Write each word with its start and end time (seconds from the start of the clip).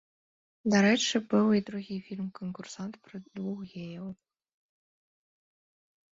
Дарэчы, 0.73 1.15
быў 1.33 1.47
і 1.57 1.61
другі 1.67 1.97
фільм-канкурсант 2.07 2.93
пра 3.05 3.17
двух 3.27 3.61
геяў. 3.67 4.09